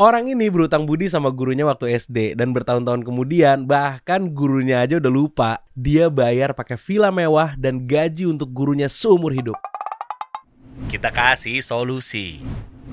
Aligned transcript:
Orang 0.00 0.32
ini 0.32 0.48
berutang 0.48 0.88
budi 0.88 1.12
sama 1.12 1.28
gurunya 1.28 1.68
waktu 1.68 1.92
SD 2.00 2.32
dan 2.32 2.56
bertahun-tahun 2.56 3.04
kemudian 3.04 3.68
bahkan 3.68 4.32
gurunya 4.32 4.80
aja 4.80 4.96
udah 4.96 5.12
lupa 5.12 5.60
dia 5.76 6.08
bayar 6.08 6.56
pakai 6.56 6.80
villa 6.80 7.12
mewah 7.12 7.52
dan 7.60 7.84
gaji 7.84 8.24
untuk 8.24 8.48
gurunya 8.48 8.88
seumur 8.88 9.36
hidup. 9.36 9.60
Kita 10.88 11.12
kasih 11.12 11.60
solusi. 11.60 12.40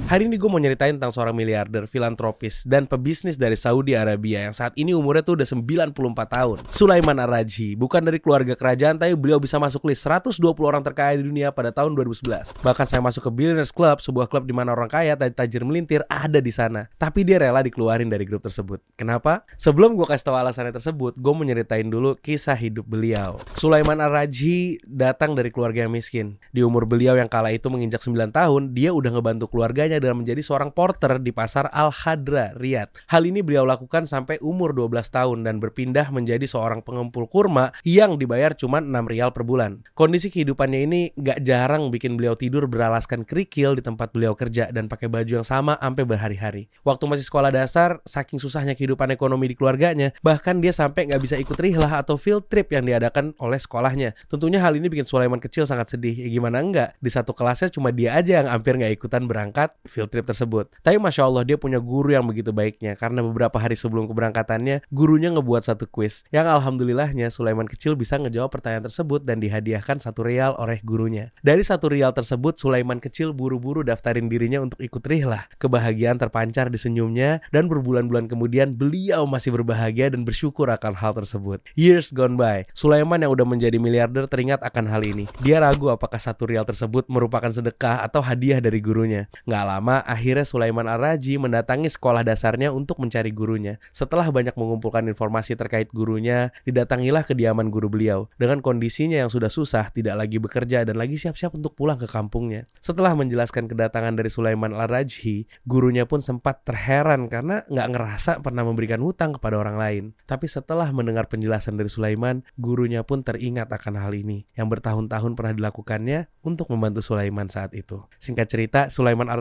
Hari 0.06 0.30
ini 0.30 0.38
gue 0.38 0.46
mau 0.46 0.62
nyeritain 0.62 0.94
tentang 0.94 1.10
seorang 1.10 1.34
miliarder, 1.34 1.90
filantropis, 1.90 2.62
dan 2.70 2.86
pebisnis 2.86 3.34
dari 3.34 3.58
Saudi 3.58 3.98
Arabia 3.98 4.46
yang 4.46 4.54
saat 4.54 4.78
ini 4.78 4.94
umurnya 4.94 5.26
tuh 5.26 5.42
udah 5.42 5.48
94 5.50 5.90
tahun. 6.30 6.58
Sulaiman 6.70 7.18
Ar-Rajhi, 7.18 7.74
bukan 7.74 8.06
dari 8.06 8.22
keluarga 8.22 8.54
kerajaan 8.54 9.02
tapi 9.02 9.18
beliau 9.18 9.42
bisa 9.42 9.58
masuk 9.58 9.90
list 9.90 10.06
120 10.06 10.38
orang 10.62 10.86
terkaya 10.86 11.18
di 11.18 11.26
dunia 11.26 11.50
pada 11.50 11.74
tahun 11.74 11.98
2011. 11.98 12.62
Bahkan 12.62 12.86
saya 12.86 13.02
masuk 13.02 13.26
ke 13.26 13.32
Billionaires 13.34 13.74
Club, 13.74 13.98
sebuah 13.98 14.30
klub 14.30 14.46
di 14.46 14.54
mana 14.54 14.78
orang 14.78 14.86
kaya 14.86 15.18
dan 15.18 15.34
tajir 15.34 15.66
melintir 15.66 16.06
ada 16.06 16.38
di 16.38 16.54
sana. 16.54 16.86
Tapi 17.02 17.26
dia 17.26 17.42
rela 17.42 17.66
dikeluarin 17.66 18.06
dari 18.06 18.30
grup 18.30 18.46
tersebut. 18.46 18.78
Kenapa? 18.94 19.50
Sebelum 19.58 19.98
gue 19.98 20.06
kasih 20.06 20.30
tahu 20.30 20.38
alasannya 20.38 20.78
tersebut, 20.78 21.18
gue 21.18 21.34
mau 21.34 21.42
nyeritain 21.42 21.90
dulu 21.90 22.14
kisah 22.22 22.54
hidup 22.54 22.86
beliau. 22.86 23.42
Sulaiman 23.58 23.98
Ar-Rajhi 23.98 24.78
datang 24.86 25.34
dari 25.34 25.50
keluarga 25.50 25.90
yang 25.90 25.92
miskin. 25.96 26.38
Di 26.54 26.62
umur 26.62 26.86
beliau 26.86 27.18
yang 27.18 27.32
kala 27.32 27.50
itu 27.50 27.66
menginjak 27.72 28.04
9 28.06 28.30
tahun, 28.30 28.76
dia 28.76 28.94
udah 28.94 29.18
ngebantu 29.18 29.48
keluarganya 29.88 30.04
dalam 30.04 30.20
menjadi 30.20 30.42
seorang 30.44 30.70
porter 30.76 31.14
di 31.24 31.32
pasar 31.32 31.72
Al-Hadra, 31.72 32.52
Riyadh. 32.60 32.92
Hal 33.08 33.24
ini 33.24 33.40
beliau 33.40 33.64
lakukan 33.64 34.04
sampai 34.04 34.36
umur 34.44 34.76
12 34.76 35.08
tahun 35.08 35.48
dan 35.48 35.64
berpindah 35.64 36.12
menjadi 36.12 36.44
seorang 36.44 36.84
pengumpul 36.84 37.24
kurma 37.32 37.72
yang 37.88 38.20
dibayar 38.20 38.52
cuma 38.52 38.84
6 38.84 38.92
rial 39.08 39.32
per 39.32 39.48
bulan. 39.48 39.80
Kondisi 39.96 40.28
kehidupannya 40.28 40.80
ini 40.84 41.02
gak 41.16 41.40
jarang 41.48 41.88
bikin 41.88 42.20
beliau 42.20 42.36
tidur 42.36 42.68
beralaskan 42.68 43.24
kerikil 43.24 43.80
di 43.80 43.82
tempat 43.82 44.12
beliau 44.12 44.36
kerja 44.36 44.68
dan 44.76 44.92
pakai 44.92 45.08
baju 45.08 45.40
yang 45.40 45.48
sama 45.48 45.80
sampai 45.80 46.04
berhari-hari. 46.04 46.68
Waktu 46.84 47.08
masih 47.08 47.24
sekolah 47.24 47.56
dasar, 47.56 48.04
saking 48.04 48.44
susahnya 48.44 48.76
kehidupan 48.76 49.08
ekonomi 49.16 49.48
di 49.48 49.56
keluarganya, 49.56 50.12
bahkan 50.20 50.60
dia 50.60 50.76
sampai 50.76 51.08
nggak 51.08 51.22
bisa 51.24 51.40
ikut 51.40 51.56
rihlah 51.56 52.04
atau 52.04 52.20
field 52.20 52.52
trip 52.52 52.76
yang 52.76 52.84
diadakan 52.84 53.32
oleh 53.40 53.56
sekolahnya. 53.56 54.12
Tentunya 54.28 54.60
hal 54.60 54.76
ini 54.76 54.92
bikin 54.92 55.08
Sulaiman 55.08 55.40
kecil 55.40 55.64
sangat 55.64 55.96
sedih. 55.96 56.12
Ya 56.12 56.28
gimana 56.28 56.60
enggak? 56.60 57.00
Di 57.00 57.08
satu 57.08 57.32
kelasnya 57.32 57.72
cuma 57.72 57.96
dia 57.96 58.20
aja 58.20 58.44
yang 58.44 58.52
hampir 58.52 58.76
nggak 58.76 58.94
ikutan 59.00 59.24
berangkat 59.30 59.67
field 59.88 60.12
trip 60.12 60.28
tersebut. 60.28 60.70
Tapi 60.84 61.00
masya 61.00 61.28
Allah 61.28 61.44
dia 61.48 61.58
punya 61.60 61.82
guru 61.82 62.14
yang 62.14 62.26
begitu 62.28 62.52
baiknya 62.52 62.94
karena 63.00 63.24
beberapa 63.24 63.56
hari 63.58 63.78
sebelum 63.78 64.10
keberangkatannya 64.10 64.86
gurunya 64.92 65.32
ngebuat 65.34 65.68
satu 65.68 65.88
quiz 65.88 66.24
yang 66.30 66.48
alhamdulillahnya 66.48 67.32
Sulaiman 67.32 67.66
kecil 67.70 67.96
bisa 67.96 68.20
ngejawab 68.20 68.52
pertanyaan 68.52 68.88
tersebut 68.90 69.24
dan 69.24 69.40
dihadiahkan 69.44 70.02
satu 70.02 70.26
rial 70.26 70.56
oleh 70.58 70.80
gurunya. 70.84 71.32
Dari 71.42 71.62
satu 71.62 71.92
rial 71.92 72.12
tersebut 72.12 72.60
Sulaiman 72.60 72.98
kecil 72.98 73.32
buru-buru 73.32 73.84
daftarin 73.84 74.28
dirinya 74.28 74.64
untuk 74.64 74.80
ikut 74.84 75.04
rihlah. 75.04 75.50
Kebahagiaan 75.58 76.18
terpancar 76.18 76.68
di 76.72 76.80
senyumnya 76.80 77.40
dan 77.52 77.68
berbulan-bulan 77.72 78.32
kemudian 78.32 78.76
beliau 78.76 79.26
masih 79.30 79.54
berbahagia 79.54 80.12
dan 80.12 80.24
bersyukur 80.28 80.68
akan 80.72 80.96
hal 80.98 81.16
tersebut. 81.16 81.64
Years 81.74 82.12
gone 82.12 82.40
by, 82.40 82.68
Sulaiman 82.74 83.24
yang 83.24 83.32
udah 83.34 83.48
menjadi 83.48 83.78
miliarder 83.82 84.30
teringat 84.30 84.62
akan 84.64 84.90
hal 84.90 85.02
ini. 85.04 85.26
Dia 85.42 85.62
ragu 85.64 85.90
apakah 85.90 86.20
satu 86.20 86.48
rial 86.50 86.64
tersebut 86.68 87.08
merupakan 87.08 87.50
sedekah 87.50 88.04
atau 88.04 88.22
hadiah 88.22 88.60
dari 88.60 88.80
gurunya. 88.84 89.32
Nggak 89.48 89.57
lama, 89.66 90.04
akhirnya 90.06 90.46
Sulaiman 90.46 90.86
Ar-Raji 90.86 91.42
mendatangi 91.42 91.90
sekolah 91.90 92.22
dasarnya 92.22 92.70
untuk 92.70 93.02
mencari 93.02 93.34
gurunya. 93.34 93.82
Setelah 93.90 94.30
banyak 94.30 94.54
mengumpulkan 94.54 95.08
informasi 95.10 95.58
terkait 95.58 95.90
gurunya, 95.90 96.54
didatangilah 96.68 97.26
kediaman 97.26 97.74
guru 97.74 97.90
beliau. 97.90 98.30
Dengan 98.38 98.62
kondisinya 98.62 99.18
yang 99.18 99.32
sudah 99.34 99.50
susah, 99.50 99.90
tidak 99.96 100.20
lagi 100.20 100.38
bekerja 100.38 100.84
dan 100.84 101.00
lagi 101.00 101.16
siap-siap 101.16 101.56
untuk 101.56 101.74
pulang 101.74 101.98
ke 101.98 102.06
kampungnya. 102.06 102.68
Setelah 102.84 103.16
menjelaskan 103.16 103.72
kedatangan 103.72 104.20
dari 104.20 104.28
Sulaiman 104.28 104.76
Al-Rajhi, 104.76 105.48
gurunya 105.64 106.04
pun 106.04 106.20
sempat 106.20 106.68
terheran 106.68 107.32
karena 107.32 107.64
nggak 107.66 107.88
ngerasa 107.96 108.32
pernah 108.44 108.68
memberikan 108.68 109.00
hutang 109.00 109.34
kepada 109.40 109.58
orang 109.58 109.80
lain. 109.80 110.04
Tapi 110.28 110.46
setelah 110.46 110.92
mendengar 110.92 111.32
penjelasan 111.32 111.80
dari 111.80 111.88
Sulaiman, 111.88 112.44
gurunya 112.60 113.02
pun 113.08 113.24
teringat 113.24 113.72
akan 113.72 113.96
hal 113.96 114.12
ini 114.12 114.44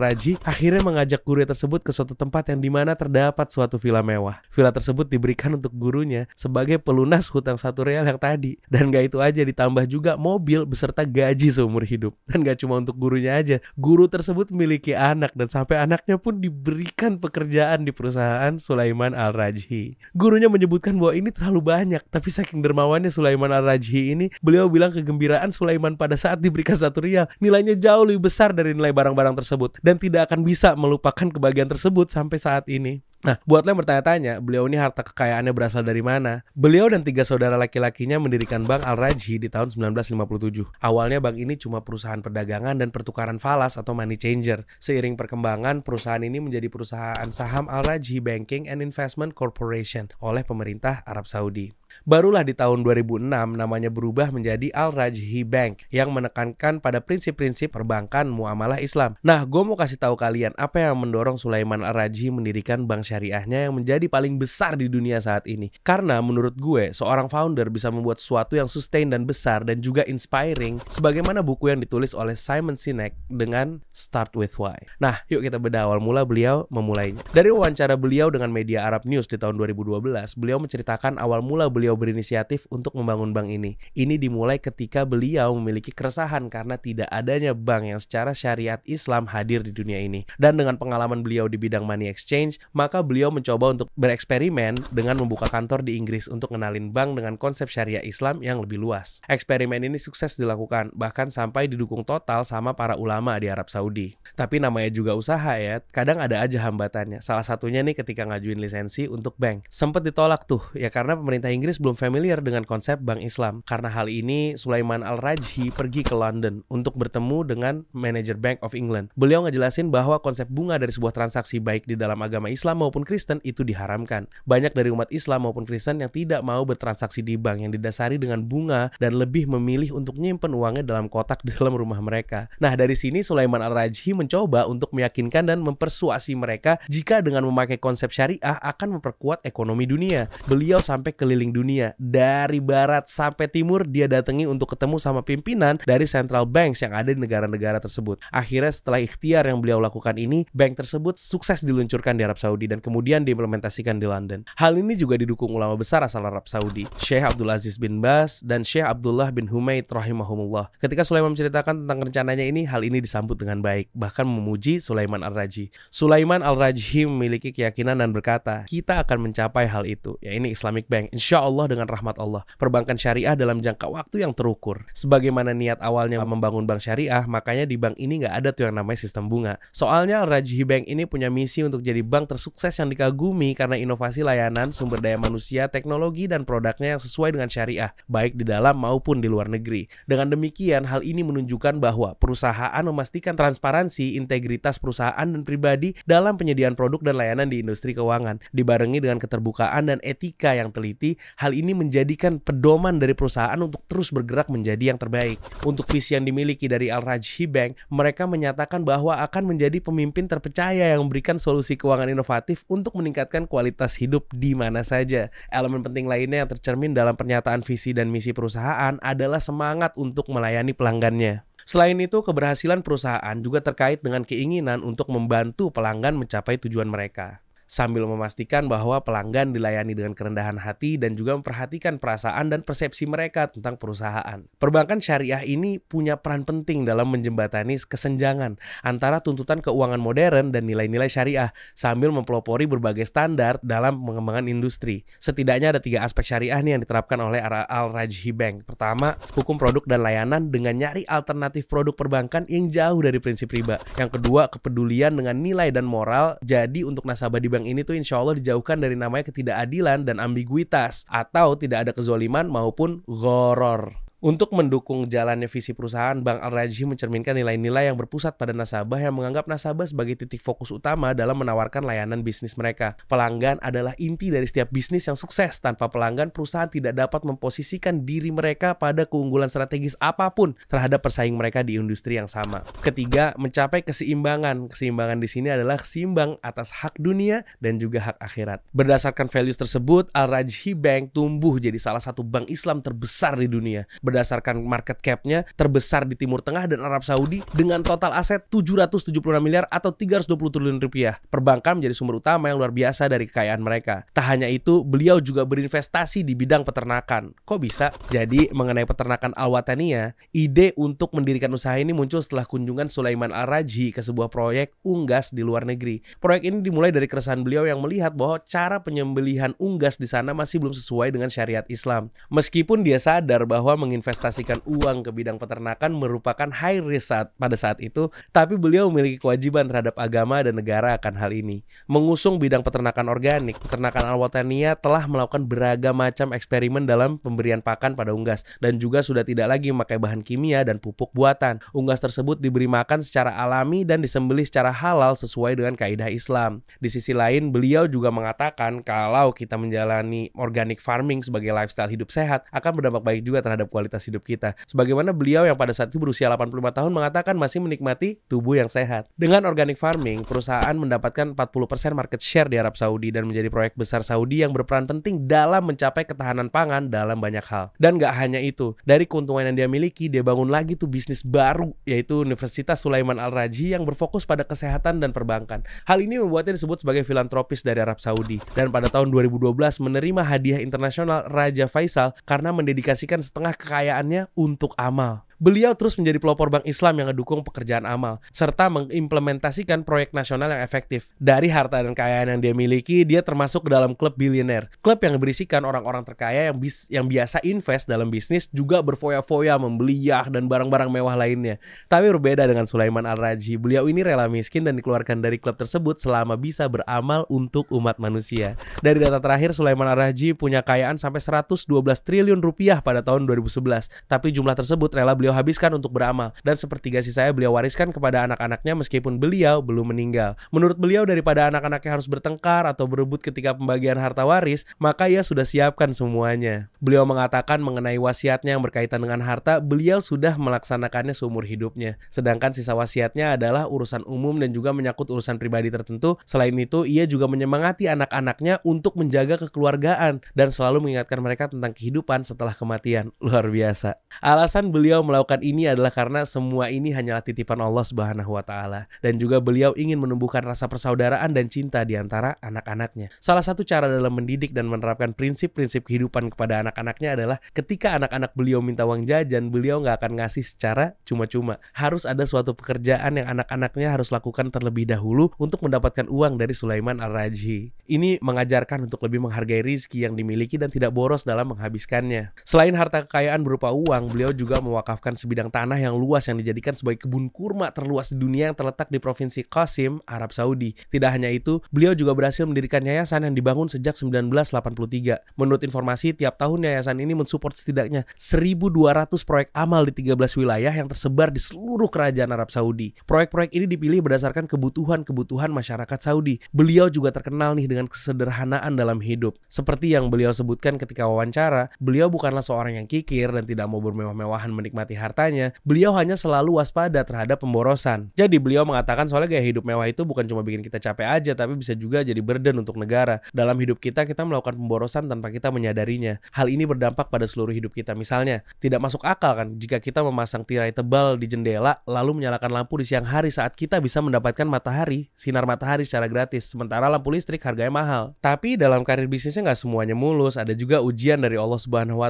Ar-Rajhi 0.07 0.39
akhirnya 0.47 0.79
mengajak 0.87 1.19
guru 1.27 1.43
tersebut 1.43 1.83
ke 1.83 1.91
suatu 1.91 2.15
tempat 2.15 2.47
yang 2.47 2.63
di 2.63 2.71
mana 2.71 2.95
terdapat 2.95 3.51
suatu 3.51 3.75
villa 3.75 3.99
mewah. 3.99 4.39
Villa 4.47 4.71
tersebut 4.71 5.03
diberikan 5.03 5.59
untuk 5.59 5.75
gurunya 5.75 6.31
sebagai 6.31 6.79
pelunas 6.79 7.27
hutang 7.27 7.59
satu 7.59 7.83
real 7.83 8.07
yang 8.07 8.15
tadi. 8.15 8.55
Dan 8.71 8.87
gak 8.87 9.11
itu 9.11 9.19
aja 9.19 9.43
ditambah 9.43 9.83
juga 9.91 10.15
mobil 10.15 10.63
beserta 10.63 11.03
gaji 11.03 11.51
seumur 11.51 11.83
hidup. 11.83 12.15
Dan 12.23 12.47
gak 12.47 12.63
cuma 12.63 12.79
untuk 12.79 12.95
gurunya 12.95 13.35
aja, 13.35 13.59
guru 13.75 14.07
tersebut 14.07 14.47
memiliki 14.55 14.95
anak 14.95 15.35
dan 15.35 15.51
sampai 15.51 15.83
anaknya 15.83 16.15
pun 16.15 16.39
diberikan 16.39 17.19
pekerjaan 17.19 17.83
di 17.83 17.91
perusahaan 17.91 18.55
Sulaiman 18.55 19.11
Al-Rajhi. 19.11 19.99
Gurunya 20.15 20.47
menyebutkan 20.47 20.95
bahwa 20.95 21.19
ini 21.19 21.35
terlalu 21.35 21.59
banyak, 21.67 21.99
tapi 22.07 22.31
saking 22.31 22.63
dermawannya 22.63 23.11
Sulaiman 23.11 23.51
Al-Rajhi 23.51 24.15
ini, 24.15 24.31
beliau 24.39 24.71
bilang 24.71 24.95
kegembiraan 24.95 25.51
Sulaiman 25.51 25.99
pada 25.99 26.15
saat 26.15 26.39
diberikan 26.39 26.79
satu 26.79 27.03
rial 27.03 27.27
nilainya 27.43 27.75
jauh 27.75 28.07
lebih 28.07 28.31
besar 28.31 28.55
dari 28.55 28.71
nilai 28.71 28.95
barang-barang 28.95 29.35
tersebut 29.43 29.81
dan 29.83 29.96
tidak 29.97 30.31
akan 30.31 30.45
bisa 30.45 30.73
melupakan 30.77 31.27
kebahagiaan 31.27 31.69
tersebut 31.69 32.09
sampai 32.09 32.37
saat 32.37 32.65
ini. 32.69 33.03
Nah, 33.25 33.41
buat 33.49 33.65
lo 33.65 33.73
yang 33.73 33.81
bertanya-tanya, 33.81 34.37
beliau 34.37 34.69
ini 34.69 34.77
harta 34.77 35.01
kekayaannya 35.01 35.49
berasal 35.49 35.81
dari 35.81 36.05
mana? 36.05 36.45
Beliau 36.53 36.85
dan 36.85 37.01
tiga 37.01 37.25
saudara 37.25 37.57
laki-lakinya 37.57 38.21
mendirikan 38.21 38.61
Bank 38.61 38.85
Al-Rajhi 38.85 39.41
di 39.41 39.49
tahun 39.49 39.73
1957. 39.73 40.69
Awalnya 40.77 41.17
bank 41.17 41.41
ini 41.41 41.57
cuma 41.57 41.81
perusahaan 41.81 42.21
perdagangan 42.21 42.77
dan 42.77 42.93
pertukaran 42.93 43.41
falas 43.41 43.73
atau 43.81 43.97
money 43.97 44.21
changer. 44.21 44.69
Seiring 44.77 45.17
perkembangan, 45.17 45.81
perusahaan 45.81 46.21
ini 46.21 46.37
menjadi 46.37 46.69
perusahaan 46.69 47.29
saham 47.33 47.65
Al-Rajhi 47.65 48.21
Banking 48.21 48.69
and 48.69 48.85
Investment 48.85 49.33
Corporation 49.33 50.13
oleh 50.21 50.45
pemerintah 50.45 51.01
Arab 51.09 51.25
Saudi. 51.25 51.73
Barulah 52.03 52.43
di 52.43 52.53
tahun 52.55 52.83
2006 52.83 53.27
namanya 53.31 53.87
berubah 53.87 54.31
menjadi 54.31 54.71
Al 54.75 54.91
Rajhi 54.91 55.47
Bank 55.47 55.87
yang 55.91 56.11
menekankan 56.11 56.83
pada 56.83 56.99
prinsip-prinsip 57.03 57.71
perbankan 57.71 58.27
muamalah 58.27 58.79
Islam. 58.83 59.15
Nah, 59.23 59.43
gue 59.47 59.63
mau 59.63 59.79
kasih 59.79 59.99
tahu 59.99 60.19
kalian 60.19 60.51
apa 60.59 60.83
yang 60.83 60.99
mendorong 60.99 61.39
Sulaiman 61.39 61.83
Al 61.83 61.95
Rajhi 61.95 62.31
mendirikan 62.31 62.85
bank 62.85 63.06
syariahnya 63.07 63.71
yang 63.71 63.73
menjadi 63.79 64.11
paling 64.11 64.35
besar 64.35 64.75
di 64.75 64.91
dunia 64.91 65.23
saat 65.23 65.47
ini. 65.47 65.71
Karena 65.87 66.19
menurut 66.19 66.59
gue, 66.59 66.91
seorang 66.91 67.31
founder 67.31 67.71
bisa 67.71 67.87
membuat 67.87 68.19
sesuatu 68.19 68.59
yang 68.59 68.67
sustain 68.67 69.07
dan 69.07 69.23
besar 69.23 69.63
dan 69.63 69.79
juga 69.79 70.03
inspiring 70.03 70.83
sebagaimana 70.91 71.39
buku 71.39 71.71
yang 71.71 71.79
ditulis 71.79 72.11
oleh 72.11 72.35
Simon 72.35 72.75
Sinek 72.75 73.15
dengan 73.31 73.79
Start 73.95 74.35
With 74.35 74.59
Why. 74.59 74.75
Nah, 74.99 75.23
yuk 75.31 75.47
kita 75.47 75.55
bedah 75.55 75.87
awal 75.87 76.03
mula 76.03 76.27
beliau 76.27 76.67
memulainya. 76.67 77.23
Dari 77.31 77.47
wawancara 77.47 77.95
beliau 77.95 78.27
dengan 78.27 78.51
media 78.51 78.83
Arab 78.83 79.07
News 79.07 79.29
di 79.29 79.39
tahun 79.39 79.55
2012, 79.55 80.35
beliau 80.35 80.59
menceritakan 80.59 81.21
awal 81.21 81.39
mula 81.39 81.71
beliau 81.71 81.95
berinisiatif 81.95 82.67
untuk 82.73 82.97
membangun 82.97 83.31
bank 83.31 83.47
ini. 83.47 83.79
Ini 83.93 84.17
dimulai 84.19 84.57
ketika 84.57 85.05
beliau 85.07 85.53
memiliki 85.55 85.93
keresahan 85.93 86.49
karena 86.49 86.75
tidak 86.75 87.07
adanya 87.13 87.53
bank 87.53 87.93
yang 87.93 88.01
secara 88.01 88.33
syariat 88.33 88.81
Islam 88.83 89.29
hadir 89.29 89.61
di 89.61 89.71
dunia 89.71 90.01
ini. 90.01 90.25
Dan 90.41 90.57
dengan 90.57 90.75
pengalaman 90.75 91.21
beliau 91.21 91.45
di 91.45 91.55
bidang 91.55 91.85
money 91.85 92.09
exchange, 92.09 92.57
maka 92.73 92.96
beliau 93.01 93.33
mencoba 93.33 93.73
untuk 93.73 93.87
bereksperimen 93.97 94.77
dengan 94.93 95.17
membuka 95.17 95.49
kantor 95.49 95.81
di 95.81 95.97
Inggris 95.97 96.29
untuk 96.29 96.53
kenalin 96.53 96.93
bank 96.93 97.17
dengan 97.17 97.35
konsep 97.35 97.69
syariah 97.69 98.03
Islam 98.05 98.39
yang 98.45 98.61
lebih 98.61 98.77
luas. 98.77 99.19
Eksperimen 99.25 99.83
ini 99.83 99.97
sukses 99.97 100.37
dilakukan, 100.37 100.93
bahkan 100.93 101.27
sampai 101.33 101.65
didukung 101.65 102.05
total 102.05 102.45
sama 102.45 102.73
para 102.77 102.95
ulama 102.95 103.35
di 103.41 103.49
Arab 103.49 103.67
Saudi. 103.67 104.15
Tapi 104.37 104.61
namanya 104.61 104.93
juga 104.93 105.17
usaha 105.17 105.57
ya, 105.57 105.81
kadang 105.89 106.21
ada 106.21 106.41
aja 106.41 106.63
hambatannya. 106.65 107.19
Salah 107.19 107.43
satunya 107.43 107.81
nih 107.81 107.97
ketika 107.97 108.23
ngajuin 108.25 108.61
lisensi 108.61 109.09
untuk 109.09 109.35
bank. 109.35 109.65
Sempat 109.67 110.05
ditolak 110.05 110.45
tuh, 110.45 110.61
ya 110.77 110.93
karena 110.93 111.17
pemerintah 111.17 111.49
Inggris 111.49 111.81
belum 111.81 111.97
familiar 111.97 112.39
dengan 112.39 112.63
konsep 112.63 113.01
bank 113.01 113.21
Islam. 113.25 113.65
Karena 113.65 113.89
hal 113.91 114.07
ini, 114.07 114.55
Sulaiman 114.55 115.01
Al-Rajhi 115.01 115.73
pergi 115.73 116.05
ke 116.05 116.13
London 116.13 116.61
untuk 116.69 116.95
bertemu 116.95 117.37
dengan 117.47 117.73
manajer 117.91 118.37
Bank 118.37 118.61
of 118.61 118.77
England. 118.77 119.11
Beliau 119.17 119.43
ngejelasin 119.43 119.89
bahwa 119.89 120.21
konsep 120.21 120.45
bunga 120.47 120.77
dari 120.77 120.93
sebuah 120.93 121.13
transaksi 121.13 121.57
baik 121.57 121.89
di 121.89 121.95
dalam 121.97 122.19
agama 122.21 122.47
Islam 122.47 122.85
maupun 122.87 123.03
Kristen 123.03 123.43
itu 123.43 123.67
diharamkan. 123.67 124.31
Banyak 124.47 124.71
dari 124.71 124.87
umat 124.95 125.11
Islam 125.11 125.43
maupun 125.43 125.67
Kristen 125.67 125.99
yang 125.99 126.07
tidak 126.07 126.39
mau 126.47 126.63
bertransaksi 126.63 127.19
di 127.19 127.35
bank 127.35 127.67
yang 127.67 127.75
didasari 127.75 128.15
dengan 128.15 128.47
bunga 128.47 128.95
dan 129.03 129.19
lebih 129.19 129.51
memilih 129.51 129.99
untuk 129.99 130.15
nyimpen 130.15 130.55
uangnya 130.55 130.87
dalam 130.87 131.11
kotak 131.11 131.43
di 131.43 131.51
dalam 131.51 131.75
rumah 131.75 131.99
mereka. 131.99 132.47
Nah, 132.63 132.79
dari 132.79 132.95
sini 132.95 133.19
Sulaiman 133.27 133.59
Al-Rajhi 133.59 134.15
mencoba 134.15 134.63
untuk 134.71 134.95
meyakinkan 134.95 135.51
dan 135.51 135.59
mempersuasi 135.59 136.31
mereka 136.39 136.79
jika 136.87 137.19
dengan 137.19 137.43
memakai 137.43 137.75
konsep 137.75 138.07
syariah 138.15 138.55
akan 138.63 138.97
memperkuat 138.97 139.43
ekonomi 139.43 139.83
dunia. 139.83 140.31
Beliau 140.47 140.79
sampai 140.79 141.11
keliling 141.11 141.51
dunia 141.51 141.91
dari 141.99 142.63
barat 142.63 143.11
sampai 143.11 143.51
timur 143.51 143.83
dia 143.83 144.07
datangi 144.07 144.47
untuk 144.47 144.77
ketemu 144.77 144.95
sama 145.01 145.25
pimpinan 145.25 145.75
dari 145.83 146.07
central 146.07 146.47
banks 146.47 146.79
yang 146.85 146.95
ada 146.95 147.11
di 147.11 147.19
negara-negara 147.19 147.83
tersebut. 147.83 148.23
Akhirnya 148.31 148.71
setelah 148.71 149.03
ikhtiar 149.03 149.49
yang 149.49 149.59
beliau 149.59 149.81
lakukan 149.81 150.15
ini, 150.15 150.45
bank 150.53 150.79
tersebut 150.79 151.17
sukses 151.17 151.65
diluncurkan 151.65 152.15
di 152.15 152.23
Arab 152.23 152.37
Saudi 152.37 152.69
dan 152.69 152.76
dan 152.77 152.85
kemudian 152.85 153.25
diimplementasikan 153.25 153.97
di 153.97 154.05
London. 154.05 154.45
Hal 154.53 154.77
ini 154.77 154.93
juga 154.93 155.17
didukung 155.17 155.49
ulama 155.49 155.73
besar 155.73 156.05
asal 156.05 156.21
Arab 156.21 156.45
Saudi, 156.45 156.85
Syekh 157.01 157.25
Abdul 157.25 157.49
Aziz 157.49 157.81
bin 157.81 157.97
Bas 157.97 158.37
dan 158.45 158.61
Syekh 158.61 158.85
Abdullah 158.85 159.33
bin 159.33 159.49
Humaid 159.49 159.89
rahimahumullah. 159.89 160.69
Ketika 160.77 161.01
Sulaiman 161.01 161.33
menceritakan 161.33 161.89
tentang 161.89 162.05
rencananya 162.05 162.45
ini, 162.45 162.69
hal 162.69 162.85
ini 162.85 163.01
disambut 163.01 163.41
dengan 163.41 163.65
baik, 163.65 163.89
bahkan 163.97 164.29
memuji 164.29 164.77
Sulaiman 164.77 165.25
Al-Raji. 165.25 165.73
Sulaiman 165.89 166.45
Al-Rajhi 166.45 167.09
memiliki 167.09 167.49
keyakinan 167.49 167.97
dan 167.97 168.13
berkata, 168.13 168.69
kita 168.69 169.01
akan 169.01 169.31
mencapai 169.31 169.65
hal 169.65 169.89
itu, 169.89 170.13
ya 170.21 170.37
ini 170.37 170.53
Islamic 170.53 170.85
Bank, 170.85 171.09
insya 171.09 171.41
Allah 171.41 171.65
dengan 171.65 171.89
rahmat 171.89 172.21
Allah. 172.21 172.45
Perbankan 172.61 173.01
syariah 173.01 173.33
dalam 173.33 173.57
jangka 173.57 173.89
waktu 173.89 174.21
yang 174.21 174.37
terukur. 174.37 174.85
Sebagaimana 174.93 175.57
niat 175.57 175.81
awalnya 175.81 176.21
membangun 176.21 176.69
bank 176.69 176.85
syariah, 176.85 177.25
makanya 177.25 177.65
di 177.65 177.79
bank 177.79 177.97
ini 177.97 178.21
nggak 178.21 178.35
ada 178.37 178.49
tuh 178.53 178.69
yang 178.69 178.77
namanya 178.77 178.99
sistem 179.01 179.25
bunga. 179.31 179.57
Soalnya 179.71 180.21
Al-Rajhi 180.27 180.67
Bank 180.67 180.83
ini 180.91 181.07
punya 181.07 181.31
misi 181.31 181.63
untuk 181.63 181.79
jadi 181.79 182.03
bank 182.03 182.35
tersukses 182.35 182.66
yang 182.75 182.91
dikagumi 182.91 183.55
karena 183.55 183.79
inovasi 183.79 184.27
layanan, 184.27 184.75
sumber 184.75 184.99
daya 184.99 185.15
manusia, 185.15 185.71
teknologi, 185.71 186.27
dan 186.27 186.43
produknya 186.43 186.99
yang 186.99 187.01
sesuai 187.01 187.39
dengan 187.39 187.47
syariah, 187.47 187.95
baik 188.11 188.35
di 188.35 188.43
dalam 188.43 188.75
maupun 188.75 189.23
di 189.23 189.31
luar 189.31 189.47
negeri. 189.47 189.87
Dengan 190.03 190.35
demikian, 190.35 190.83
hal 190.83 191.07
ini 191.07 191.23
menunjukkan 191.23 191.79
bahwa 191.79 192.19
perusahaan 192.19 192.83
memastikan 192.83 193.39
transparansi, 193.39 194.19
integritas 194.19 194.75
perusahaan 194.81 195.23
dan 195.23 195.47
pribadi 195.47 195.95
dalam 196.03 196.35
penyediaan 196.35 196.75
produk 196.75 196.99
dan 196.99 197.15
layanan 197.15 197.47
di 197.47 197.63
industri 197.63 197.95
keuangan, 197.95 198.43
dibarengi 198.51 198.99
dengan 198.99 199.23
keterbukaan 199.23 199.87
dan 199.87 200.03
etika 200.03 200.51
yang 200.51 200.75
teliti. 200.75 201.15
Hal 201.39 201.55
ini 201.55 201.71
menjadikan 201.71 202.43
pedoman 202.43 202.99
dari 202.99 203.15
perusahaan 203.15 203.57
untuk 203.61 203.85
terus 203.85 204.09
bergerak 204.11 204.49
menjadi 204.49 204.91
yang 204.91 204.99
terbaik. 204.99 205.37
Untuk 205.63 205.87
visi 205.87 206.17
yang 206.17 206.25
dimiliki 206.25 206.65
dari 206.65 206.89
Al-Rajhi 206.89 207.45
Bank, 207.45 207.77
mereka 207.93 208.25
menyatakan 208.25 208.81
bahwa 208.81 209.19
akan 209.21 209.53
menjadi 209.53 209.77
pemimpin 209.77 210.25
terpercaya 210.25 210.95
yang 210.95 211.05
memberikan 211.05 211.37
solusi 211.37 211.77
keuangan 211.77 212.09
inovatif 212.09 212.56
untuk 212.65 212.97
meningkatkan 212.97 213.45
kualitas 213.45 213.93
hidup 213.97 214.29
di 214.33 214.57
mana 214.57 214.81
saja. 214.81 215.29
Elemen 215.53 215.85
penting 215.85 216.09
lainnya 216.09 216.45
yang 216.45 216.49
tercermin 216.49 216.97
dalam 216.97 217.13
pernyataan 217.13 217.61
visi 217.61 217.93
dan 217.93 218.09
misi 218.09 218.33
perusahaan 218.33 218.97
adalah 219.05 219.37
semangat 219.37 219.93
untuk 219.93 220.29
melayani 220.33 220.73
pelanggannya. 220.73 221.45
Selain 221.67 221.99
itu, 221.99 222.23
keberhasilan 222.23 222.81
perusahaan 222.85 223.37
juga 223.43 223.59
terkait 223.59 223.99
dengan 223.99 224.23
keinginan 224.23 224.85
untuk 224.85 225.11
membantu 225.11 225.69
pelanggan 225.69 226.15
mencapai 226.15 226.55
tujuan 226.61 226.87
mereka 226.87 227.43
sambil 227.67 228.07
memastikan 228.07 228.71
bahwa 228.71 229.03
pelanggan 229.03 229.51
dilayani 229.51 229.93
dengan 229.93 230.15
kerendahan 230.15 230.55
hati 230.57 230.95
dan 230.95 231.13
juga 231.19 231.35
memperhatikan 231.35 231.99
perasaan 231.99 232.47
dan 232.47 232.63
persepsi 232.63 233.03
mereka 233.05 233.51
tentang 233.51 233.75
perusahaan. 233.75 234.47
Perbankan 234.57 235.03
syariah 235.03 235.43
ini 235.43 235.77
punya 235.77 236.17
peran 236.17 236.47
penting 236.47 236.87
dalam 236.87 237.11
menjembatani 237.11 237.75
kesenjangan 237.77 238.55
antara 238.81 239.19
tuntutan 239.19 239.59
keuangan 239.59 239.99
modern 239.99 240.55
dan 240.55 240.63
nilai-nilai 240.63 241.11
syariah 241.11 241.51
sambil 241.75 242.09
mempelopori 242.15 242.63
berbagai 242.65 243.03
standar 243.03 243.59
dalam 243.59 243.99
pengembangan 243.99 244.47
industri. 244.47 245.03
Setidaknya 245.19 245.75
ada 245.75 245.83
tiga 245.83 246.07
aspek 246.07 246.23
syariah 246.23 246.57
nih 246.63 246.79
yang 246.79 246.81
diterapkan 246.87 247.19
oleh 247.19 247.43
Al-Rajhi 247.43 248.31
Bank. 248.31 248.63
Pertama, 248.63 249.19
hukum 249.35 249.59
produk 249.59 249.83
dan 249.83 250.07
layanan 250.07 250.47
dengan 250.47 250.79
nyari 250.79 251.03
alternatif 251.03 251.67
produk 251.67 251.91
perbankan 251.91 252.47
yang 252.47 252.71
jauh 252.71 253.03
dari 253.03 253.19
prinsip 253.19 253.51
riba. 253.51 253.83
Yang 253.99 254.17
kedua, 254.17 254.47
kepedulian 254.47 255.19
dengan 255.19 255.35
nilai 255.43 255.67
dan 255.75 255.83
moral. 255.83 256.39
Jadi 256.39 256.87
untuk 256.87 257.03
nasabah 257.03 257.43
di 257.43 257.51
ini 257.65 257.81
tuh 257.81 257.97
insya 257.97 258.21
Allah 258.21 258.37
dijauhkan 258.37 258.77
dari 258.77 258.93
namanya 258.93 259.33
ketidakadilan 259.33 260.05
dan 260.05 260.21
ambiguitas 260.21 261.07
atau 261.09 261.57
tidak 261.57 261.87
ada 261.87 261.91
kezoliman 261.95 262.45
maupun 262.45 263.01
goror. 263.07 264.06
Untuk 264.17 264.49
mendukung 264.49 265.05
jalannya 265.05 265.45
visi 265.45 265.77
perusahaan, 265.77 266.17
Bank 266.17 266.41
Al-Rajhi 266.41 266.89
mencerminkan 266.89 267.37
nilai-nilai 267.37 267.93
yang 267.93 268.01
berpusat 268.01 268.33
pada 268.33 268.49
nasabah 268.49 268.97
yang 268.97 269.13
menganggap 269.13 269.45
nasabah 269.45 269.85
sebagai 269.85 270.17
titik 270.17 270.41
fokus 270.41 270.73
utama 270.73 271.13
dalam 271.13 271.37
menawarkan 271.37 271.85
layanan 271.85 272.25
bisnis 272.25 272.57
mereka. 272.57 272.97
Pelanggan 273.05 273.61
adalah 273.61 273.93
inti 274.01 274.33
dari 274.33 274.49
setiap 274.49 274.73
bisnis 274.73 275.05
yang 275.05 275.13
sukses. 275.13 275.61
Tanpa 275.61 275.93
pelanggan, 275.93 276.33
perusahaan 276.33 276.65
tidak 276.65 276.97
dapat 276.97 277.29
memposisikan 277.29 278.09
diri 278.09 278.33
mereka 278.33 278.73
pada 278.73 279.05
keunggulan 279.05 279.53
strategis 279.53 279.93
apa 280.01 280.33
pun 280.33 280.57
terhadap 280.65 281.05
persaing 281.05 281.37
mereka 281.37 281.61
di 281.61 281.77
industri 281.77 282.17
yang 282.17 282.25
sama. 282.25 282.65
Ketiga, 282.81 283.37
mencapai 283.37 283.85
keseimbangan. 283.85 284.73
Keseimbangan 284.73 285.21
di 285.21 285.29
sini 285.29 285.53
adalah 285.53 285.77
seimbang 285.85 286.41
atas 286.41 286.73
hak 286.73 286.97
dunia 286.97 287.45
dan 287.61 287.77
juga 287.77 288.09
hak 288.09 288.17
akhirat. 288.17 288.65
Berdasarkan 288.73 289.29
values 289.29 289.61
tersebut, 289.61 290.09
Al-Rajhi 290.17 290.73
Bank 290.73 291.13
tumbuh 291.13 291.61
jadi 291.61 291.77
salah 291.77 292.01
satu 292.01 292.25
bank 292.25 292.49
Islam 292.49 292.81
terbesar 292.81 293.37
di 293.37 293.45
dunia 293.45 293.85
berdasarkan 294.07 294.63
market 294.63 295.03
cap-nya 295.03 295.43
terbesar 295.59 296.07
di 296.07 296.15
Timur 296.15 296.39
Tengah 296.39 296.71
dan 296.71 296.79
Arab 296.79 297.03
Saudi 297.03 297.43
dengan 297.51 297.83
total 297.83 298.15
aset 298.15 298.47
776 298.47 299.11
miliar 299.43 299.67
atau 299.67 299.91
320 299.91 300.31
triliun 300.47 300.79
rupiah. 300.79 301.19
Perbankan 301.27 301.83
menjadi 301.83 301.91
sumber 301.91 302.23
utama 302.23 302.47
yang 302.47 302.55
luar 302.55 302.71
biasa 302.71 303.11
dari 303.11 303.27
kekayaan 303.27 303.59
mereka. 303.59 304.07
Tak 304.15 304.25
hanya 304.31 304.47
itu, 304.47 304.87
beliau 304.87 305.19
juga 305.19 305.43
berinvestasi 305.43 306.23
di 306.23 306.33
bidang 306.33 306.63
peternakan. 306.63 307.35
Kok 307.43 307.59
bisa? 307.59 307.91
Jadi 308.07 308.47
mengenai 308.55 308.87
peternakan 308.87 309.35
Al-Watania, 309.35 310.15
ide 310.31 310.71
untuk 310.79 311.11
mendirikan 311.11 311.51
usaha 311.51 311.75
ini 311.75 311.91
muncul 311.91 312.23
setelah 312.23 312.47
kunjungan 312.47 312.87
Sulaiman 312.87 313.35
Al-Raji 313.35 313.91
ke 313.91 313.99
sebuah 313.99 314.31
proyek 314.31 314.77
unggas 314.87 315.35
di 315.35 315.43
luar 315.43 315.67
negeri. 315.67 315.99
Proyek 316.23 316.47
ini 316.47 316.63
dimulai 316.63 316.95
dari 316.95 317.09
keresahan 317.09 317.43
beliau 317.43 317.67
yang 317.67 317.83
melihat 317.83 318.15
bahwa 318.15 318.39
cara 318.45 318.79
penyembelihan 318.79 319.51
unggas 319.59 319.99
di 319.99 320.07
sana 320.07 320.31
masih 320.31 320.63
belum 320.63 320.71
sesuai 320.71 321.11
dengan 321.11 321.27
syariat 321.27 321.65
Islam. 321.67 322.13
Meskipun 322.31 322.85
dia 322.85 323.01
sadar 323.01 323.43
bahwa 323.43 323.73
menginvestasikan 323.97 324.61
uang 324.69 325.01
ke 325.01 325.09
bidang 325.09 325.41
peternakan 325.41 325.97
merupakan 325.97 326.45
high 326.53 326.77
risk 326.85 327.09
saat, 327.09 327.33
pada 327.41 327.57
saat 327.57 327.81
itu, 327.81 328.13
tapi 328.29 328.53
beliau 328.53 328.93
memiliki 328.93 329.17
kewajiban 329.17 329.65
terhadap 329.65 329.97
agama 329.97 330.45
dan 330.45 330.53
negara 330.53 330.93
akan 331.01 331.17
hal 331.17 331.33
ini. 331.33 331.65
Mengusung 331.89 332.37
bidang 332.37 332.61
peternakan 332.61 333.09
organik, 333.09 333.57
peternakan 333.57 334.05
Alwatania 334.13 334.77
telah 334.77 335.09
melakukan 335.09 335.49
beragam 335.49 335.97
macam 335.97 336.29
eksperimen 336.35 336.85
dalam 336.85 337.17
pemberian 337.17 337.63
pakan 337.65 337.97
pada 337.97 338.13
unggas 338.13 338.45
dan 338.59 338.77
juga 338.77 339.01
sudah 339.01 339.25
tidak 339.25 339.49
lagi 339.49 339.73
memakai 339.73 339.97
bahan 339.97 340.21
kimia 340.21 340.61
dan 340.61 340.77
pupuk 340.77 341.09
buatan. 341.17 341.57
Unggas 341.73 342.03
tersebut 342.03 342.37
diberi 342.37 342.69
makan 342.69 343.01
secara 343.01 343.33
alami 343.33 343.87
dan 343.87 344.03
disembelih 344.03 344.43
secara 344.45 344.69
halal 344.69 345.15
sesuai 345.15 345.57
dengan 345.57 345.73
kaidah 345.73 346.11
Islam. 346.11 346.61
Di 346.77 346.91
sisi 346.91 347.15
lain, 347.15 347.49
beliau 347.49 347.89
juga 347.89 348.13
mengatakan 348.13 348.83
kalau 348.83 349.33
kita 349.33 349.55
menjalani 349.57 350.29
organic 350.37 350.77
farming 350.83 351.23
sebagai 351.23 351.55
lifestyle 351.55 351.89
hidup 351.89 352.11
sehat 352.11 352.43
akan 352.51 352.71
berdampak 352.77 353.03
baik 353.07 353.21
juga 353.23 353.39
terhadap 353.39 353.71
kualitas 353.71 353.86
kualitas 353.87 354.03
hidup 354.03 354.27
kita. 354.27 354.51
Sebagaimana 354.67 355.15
beliau 355.15 355.47
yang 355.47 355.55
pada 355.55 355.71
saat 355.71 355.87
itu 355.87 356.03
berusia 356.03 356.27
85 356.27 356.75
tahun 356.75 356.91
mengatakan 356.91 357.39
masih 357.39 357.63
menikmati 357.63 358.19
tubuh 358.27 358.59
yang 358.59 358.67
sehat. 358.67 359.07
Dengan 359.15 359.47
organic 359.47 359.79
farming, 359.79 360.27
perusahaan 360.27 360.75
mendapatkan 360.75 361.31
40% 361.31 361.95
market 361.95 362.19
share 362.19 362.51
di 362.51 362.59
Arab 362.59 362.75
Saudi 362.75 363.15
dan 363.15 363.23
menjadi 363.23 363.47
proyek 363.47 363.79
besar 363.79 364.03
Saudi 364.03 364.43
yang 364.43 364.51
berperan 364.51 364.83
penting 364.83 365.23
dalam 365.23 365.63
mencapai 365.63 366.03
ketahanan 366.03 366.51
pangan 366.51 366.91
dalam 366.91 367.23
banyak 367.23 367.47
hal. 367.47 367.71
Dan 367.79 367.95
gak 367.95 368.11
hanya 368.19 368.43
itu, 368.43 368.75
dari 368.83 369.07
keuntungan 369.07 369.47
yang 369.47 369.55
dia 369.55 369.67
miliki, 369.71 370.11
dia 370.11 370.19
bangun 370.19 370.51
lagi 370.51 370.75
tuh 370.75 370.91
bisnis 370.91 371.23
baru, 371.23 371.71
yaitu 371.87 372.27
Universitas 372.27 372.83
Sulaiman 372.83 373.15
Al-Raji 373.23 373.71
yang 373.71 373.87
berfokus 373.87 374.27
pada 374.27 374.43
kesehatan 374.43 374.99
dan 374.99 375.15
perbankan. 375.15 375.63
Hal 375.87 376.03
ini 376.03 376.19
membuatnya 376.19 376.59
disebut 376.59 376.83
sebagai 376.83 377.07
filantropis 377.07 377.63
dari 377.63 377.79
Arab 377.79 378.03
Saudi. 378.03 378.43
Dan 378.51 378.67
pada 378.67 378.91
tahun 378.91 379.15
2012 379.15 379.55
menerima 379.79 380.21
hadiah 380.27 380.59
internasional 380.59 381.23
Raja 381.31 381.69
Faisal 381.69 382.11
karena 382.25 382.51
mendedikasikan 382.51 383.21
setengah 383.21 383.53
kekayaan 383.53 383.76
kekayaannya 383.77 384.33
untuk 384.33 384.73
amal. 384.81 385.26
Beliau 385.37 385.77
terus 385.77 385.93
menjadi 386.01 386.17
pelopor 386.17 386.49
Bank 386.49 386.65
Islam 386.65 386.97
yang 386.97 387.13
mendukung 387.13 387.45
pekerjaan 387.45 387.85
amal, 387.85 388.17
serta 388.33 388.73
mengimplementasikan 388.73 389.85
proyek 389.85 390.09
nasional 390.09 390.49
yang 390.49 390.65
efektif. 390.65 391.13
Dari 391.21 391.45
harta 391.45 391.77
dan 391.77 391.93
kekayaan 391.93 392.33
yang 392.33 392.39
dia 392.41 392.53
miliki, 392.57 393.05
dia 393.05 393.21
termasuk 393.21 393.65
ke 393.65 393.69
dalam 393.69 393.93
klub 393.93 394.17
bilioner. 394.17 394.65
Klub 394.81 394.97
yang 394.97 395.21
berisikan 395.21 395.61
orang-orang 395.61 396.01
terkaya 396.01 396.49
yang, 396.49 396.57
bis, 396.57 396.89
yang 396.89 397.05
biasa 397.05 397.37
invest 397.45 397.85
dalam 397.85 398.09
bisnis, 398.09 398.49
juga 398.49 398.81
berfoya-foya 398.81 399.61
membeli 399.61 400.09
yacht 400.09 400.33
dan 400.33 400.49
barang-barang 400.49 400.89
mewah 400.89 401.13
lainnya. 401.13 401.61
Tapi 401.85 402.09
berbeda 402.17 402.49
dengan 402.49 402.65
Sulaiman 402.65 403.05
Al-Raji, 403.05 403.61
beliau 403.61 403.85
ini 403.85 404.01
rela 404.01 404.25
miskin 404.25 404.65
dan 404.65 404.73
dikeluarkan 404.73 405.21
dari 405.21 405.37
klub 405.37 405.53
tersebut 405.53 406.01
selama 406.01 406.33
bisa 406.33 406.65
beramal 406.65 407.29
untuk 407.29 407.69
umat 407.69 408.01
manusia. 408.01 408.57
Dari 408.81 408.97
data 408.97 409.21
terakhir, 409.21 409.53
Sulaiman 409.53 409.85
Al-Raji 409.85 410.33
punya 410.33 410.65
kekayaan 410.65 410.97
sampai 410.97 411.21
112 411.21 411.69
triliun 412.01 412.41
rupiah 412.41 412.81
pada 412.81 413.05
tahun 413.05 413.29
2011. 413.29 414.09
Tapi 414.09 414.33
jumlah 414.33 414.57
tersebut 414.57 414.89
rela 414.97 415.13
beliau 415.13 415.26
beliau 415.27 415.43
habiskan 415.43 415.75
untuk 415.75 415.91
beramal 415.91 416.31
dan 416.47 416.55
sepertiga 416.55 417.03
sisanya 417.03 417.35
beliau 417.35 417.51
wariskan 417.59 417.91
kepada 417.91 418.23
anak-anaknya 418.23 418.79
meskipun 418.79 419.19
beliau 419.19 419.59
belum 419.59 419.91
meninggal. 419.91 420.39
Menurut 420.55 420.79
beliau 420.79 421.03
daripada 421.03 421.51
anak-anaknya 421.51 421.99
harus 421.99 422.07
bertengkar 422.07 422.63
atau 422.63 422.87
berebut 422.87 423.19
ketika 423.19 423.51
pembagian 423.51 423.99
harta 423.99 424.23
waris, 424.23 424.63
maka 424.79 425.11
ia 425.11 425.27
sudah 425.27 425.43
siapkan 425.43 425.91
semuanya. 425.91 426.71
Beliau 426.79 427.03
mengatakan 427.03 427.59
mengenai 427.59 427.99
wasiatnya 427.99 428.55
yang 428.55 428.63
berkaitan 428.63 429.03
dengan 429.03 429.19
harta, 429.19 429.59
beliau 429.59 429.99
sudah 429.99 430.39
melaksanakannya 430.39 431.11
seumur 431.11 431.43
hidupnya. 431.43 431.99
Sedangkan 432.07 432.55
sisa 432.55 432.71
wasiatnya 432.71 433.35
adalah 433.35 433.67
urusan 433.67 434.07
umum 434.07 434.39
dan 434.39 434.55
juga 434.55 434.71
menyangkut 434.71 435.11
urusan 435.11 435.35
pribadi 435.35 435.67
tertentu. 435.67 436.15
Selain 436.23 436.55
itu, 436.55 436.87
ia 436.87 437.03
juga 437.03 437.27
menyemangati 437.27 437.91
anak-anaknya 437.91 438.63
untuk 438.63 438.95
menjaga 438.95 439.43
kekeluargaan 439.43 440.23
dan 440.31 440.55
selalu 440.55 440.87
mengingatkan 440.87 441.19
mereka 441.19 441.51
tentang 441.51 441.75
kehidupan 441.75 442.23
setelah 442.23 442.55
kematian. 442.55 443.11
Luar 443.19 443.51
biasa. 443.51 443.99
Alasan 444.23 444.69
beliau 444.69 445.01
melakukan 445.01 445.16
melakukan 445.17 445.41
ini 445.41 445.65
adalah 445.65 445.89
karena 445.89 446.21
semua 446.29 446.69
ini 446.69 446.93
hanyalah 446.93 447.25
titipan 447.25 447.57
Allah 447.57 447.81
Subhanahu 447.81 448.37
wa 448.37 448.45
taala 448.45 448.85
dan 449.01 449.17
juga 449.17 449.41
beliau 449.41 449.73
ingin 449.73 449.97
menumbuhkan 449.97 450.45
rasa 450.45 450.69
persaudaraan 450.69 451.33
dan 451.33 451.49
cinta 451.49 451.81
di 451.81 451.97
antara 451.97 452.37
anak-anaknya. 452.45 453.09
Salah 453.17 453.41
satu 453.41 453.65
cara 453.65 453.89
dalam 453.89 454.13
mendidik 454.13 454.53
dan 454.53 454.69
menerapkan 454.69 455.17
prinsip-prinsip 455.17 455.89
kehidupan 455.89 456.29
kepada 456.29 456.61
anak-anaknya 456.61 457.17
adalah 457.17 457.37
ketika 457.57 457.97
anak-anak 457.97 458.37
beliau 458.37 458.61
minta 458.61 458.85
uang 458.85 459.09
jajan, 459.09 459.49
beliau 459.49 459.81
nggak 459.81 460.05
akan 460.05 460.21
ngasih 460.21 460.45
secara 460.45 460.93
cuma-cuma. 461.01 461.57
Harus 461.73 462.05
ada 462.05 462.21
suatu 462.29 462.53
pekerjaan 462.53 463.17
yang 463.17 463.25
anak-anaknya 463.33 463.89
harus 463.89 464.13
lakukan 464.13 464.53
terlebih 464.53 464.85
dahulu 464.85 465.33
untuk 465.41 465.65
mendapatkan 465.65 466.05
uang 466.05 466.37
dari 466.37 466.53
Sulaiman 466.53 467.01
Ar-Rajhi. 467.01 467.73
Ini 467.87 468.21
mengajarkan 468.21 468.85
untuk 468.85 469.01
lebih 469.01 469.25
menghargai 469.25 469.65
rizki 469.65 470.05
yang 470.05 470.13
dimiliki 470.13 470.59
dan 470.61 470.69
tidak 470.69 470.93
boros 470.93 471.25
dalam 471.25 471.55
menghabiskannya. 471.55 472.35
Selain 472.43 472.75
harta 472.75 473.07
kekayaan 473.07 473.41
berupa 473.41 473.71
uang, 473.71 474.11
beliau 474.11 474.35
juga 474.35 474.59
mewakafkan 474.59 475.06
sebidang 475.15 475.47
tanah 475.53 475.77
yang 475.77 475.95
luas 475.95 476.27
yang 476.27 476.41
dijadikan 476.41 476.73
sebagai 476.73 477.07
kebun 477.07 477.29
kurma 477.31 477.69
terluas 477.71 478.11
di 478.11 478.17
dunia 478.17 478.51
yang 478.51 478.57
terletak 478.57 478.89
di 478.89 478.97
provinsi 478.97 479.45
Qasim, 479.45 480.01
Arab 480.09 480.33
Saudi. 480.33 480.73
Tidak 480.89 481.07
hanya 481.07 481.29
itu, 481.31 481.61
beliau 481.71 481.93
juga 481.93 482.17
berhasil 482.17 482.43
mendirikan 482.49 482.81
yayasan 482.81 483.29
yang 483.29 483.37
dibangun 483.37 483.69
sejak 483.69 483.93
1983. 483.93 485.37
Menurut 485.37 485.61
informasi, 485.61 486.17
tiap 486.17 486.41
tahun 486.41 486.67
yayasan 486.67 486.97
ini 486.97 487.13
mensupport 487.13 487.53
setidaknya 487.53 488.03
1.200 488.17 489.13
proyek 489.21 489.49
amal 489.53 489.85
di 489.85 489.93
13 490.03 490.17
wilayah 490.41 490.73
yang 490.73 490.89
tersebar 490.89 491.29
di 491.29 491.39
seluruh 491.39 491.87
kerajaan 491.87 492.33
Arab 492.33 492.49
Saudi. 492.49 492.97
Proyek-proyek 493.05 493.53
ini 493.53 493.69
dipilih 493.69 494.01
berdasarkan 494.01 494.49
kebutuhan-kebutuhan 494.49 495.53
masyarakat 495.53 495.99
Saudi. 496.01 496.41
Beliau 496.49 496.89
juga 496.89 497.13
terkenal 497.13 497.53
nih 497.53 497.69
dengan 497.69 497.85
kesederhanaan 497.85 498.73
dalam 498.73 498.97
hidup. 498.97 499.37
Seperti 499.45 499.93
yang 499.93 500.09
beliau 500.09 500.33
sebutkan 500.33 500.81
ketika 500.81 501.05
wawancara, 501.05 501.69
beliau 501.77 502.09
bukanlah 502.09 502.41
seorang 502.41 502.81
yang 502.81 502.87
kikir 502.89 503.29
dan 503.29 503.45
tidak 503.45 503.69
mau 503.69 503.77
bermewah-mewahan 503.77 504.49
menikmati 504.49 504.96
hartanya, 504.97 505.53
beliau 505.61 505.93
hanya 505.93 506.17
selalu 506.17 506.57
waspada 506.57 507.05
terhadap 507.05 507.39
pemborosan. 507.41 508.09
Jadi 508.17 508.41
beliau 508.41 508.65
mengatakan 508.65 509.05
soalnya 509.05 509.37
gaya 509.37 509.45
hidup 509.45 509.63
mewah 509.63 509.85
itu 509.85 510.01
bukan 510.03 510.25
cuma 510.25 510.41
bikin 510.41 510.65
kita 510.65 510.81
capek 510.81 511.07
aja, 511.07 511.31
tapi 511.37 511.53
bisa 511.55 511.77
juga 511.77 512.01
jadi 512.01 512.17
burden 512.17 512.65
untuk 512.65 512.75
negara. 512.81 513.21
Dalam 513.31 513.53
hidup 513.61 513.77
kita, 513.77 514.03
kita 514.03 514.25
melakukan 514.25 514.57
pemborosan 514.57 515.05
tanpa 515.05 515.29
kita 515.29 515.53
menyadarinya. 515.53 516.17
Hal 516.33 516.49
ini 516.49 516.65
berdampak 516.65 517.13
pada 517.13 517.29
seluruh 517.29 517.53
hidup 517.53 517.71
kita. 517.71 517.93
Misalnya, 517.93 518.41
tidak 518.57 518.81
masuk 518.81 519.05
akal 519.05 519.37
kan 519.37 519.47
jika 519.61 519.77
kita 519.77 520.01
memasang 520.01 520.41
tirai 520.41 520.73
tebal 520.73 521.15
di 521.21 521.29
jendela, 521.29 521.79
lalu 521.85 522.23
menyalakan 522.23 522.63
lampu 522.63 522.81
di 522.81 522.85
siang 522.89 523.05
hari 523.05 523.29
saat 523.29 523.53
kita 523.53 523.77
bisa 523.77 524.01
mendapatkan 524.01 524.49
matahari, 524.49 525.13
sinar 525.13 525.45
matahari 525.45 525.85
secara 525.85 526.09
gratis, 526.09 526.49
sementara 526.49 526.89
lampu 526.89 527.13
listrik 527.13 527.43
harganya 527.45 527.73
mahal. 527.73 528.03
Tapi 528.23 528.57
dalam 528.57 528.81
karir 528.81 529.05
bisnisnya 529.05 529.51
nggak 529.51 529.59
semuanya 529.59 529.93
mulus, 529.93 530.39
ada 530.39 530.55
juga 530.57 530.81
ujian 530.81 531.21
dari 531.21 531.37
Allah 531.37 531.59
Subhanahu 531.59 532.01